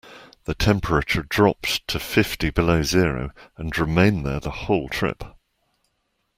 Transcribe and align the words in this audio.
The 0.45 0.55
temperature 0.55 1.21
dropped 1.21 1.87
to 1.89 1.99
fifty 1.99 2.49
below 2.49 2.81
zero 2.81 3.29
and 3.55 3.77
remained 3.77 4.25
there 4.25 4.39
the 4.39 4.49
whole 4.49 4.89
trip. 4.89 5.23